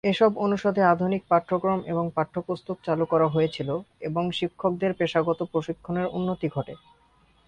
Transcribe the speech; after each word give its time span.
এসব 0.03 0.31
অনুষদে 0.37 0.81
আধুনিক 0.85 1.21
পাঠ্যক্রম 1.29 1.79
এবং 1.87 2.05
পাঠ্যপুস্তক 2.15 2.77
চালু 2.83 3.05
করা 3.05 3.27
হয়েছিল 3.27 3.69
এবং 4.01 4.23
শিক্ষকদের 4.31 4.91
পেশাগত 4.93 5.39
প্রশিক্ষণের 5.51 6.07
উন্নতি 6.13 6.47
ঘটে। 6.47 6.73